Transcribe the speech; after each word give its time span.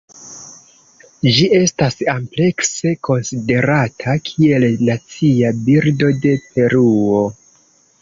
Ĝi 1.35 1.45
estas 1.57 1.97
amplekse 2.13 2.95
konsiderata 3.09 4.17
kiel 4.31 4.69
nacia 4.91 5.55
birdo 5.71 6.15
de 6.27 6.37
Peruo. 6.51 7.25